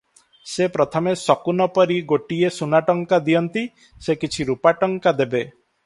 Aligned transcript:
ସେ 0.51 0.67
ପ୍ରଥମେ 0.77 1.13
ଶକୁନ 1.23 1.67
ପରି 1.75 1.97
ଗୋଟିଏ 2.13 2.51
ସୁନାଟଙ୍କା 2.57 3.21
ଦିଅନ୍ତି, 3.29 3.67
ସେ 4.07 4.21
କିଛି 4.25 4.51
ରୂପା 4.53 4.79
ଟଙ୍କା 4.85 5.19
ଦେବେ? 5.23 5.49